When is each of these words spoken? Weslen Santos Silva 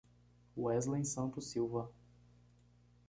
Weslen 0.55 1.05
Santos 1.05 1.45
Silva 1.51 1.87